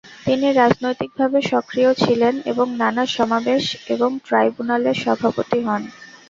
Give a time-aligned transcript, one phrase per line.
[0.25, 3.63] তিনি রাজনৈতিকভাবে সক্রিয় ছিলেন এবং নানা সমাবেশ
[3.93, 5.81] এবং ট্রাইব্যুনালের সভাপতি হন।